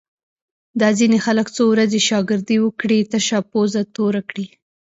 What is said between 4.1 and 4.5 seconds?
کړي